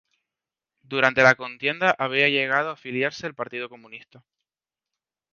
[0.81, 4.23] Durante la contienda habría llegado a afiliarse al Partido Comunista.